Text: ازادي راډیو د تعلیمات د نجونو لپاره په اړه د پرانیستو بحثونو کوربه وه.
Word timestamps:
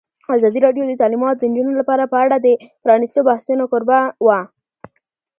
ازادي 0.37 0.59
راډیو 0.65 0.83
د 0.87 0.93
تعلیمات 1.01 1.35
د 1.37 1.43
نجونو 1.51 1.71
لپاره 1.81 2.03
په 2.11 2.17
اړه 2.25 2.37
د 2.39 2.47
پرانیستو 2.83 3.25
بحثونو 3.29 3.63
کوربه 3.71 3.99
وه. 4.25 4.39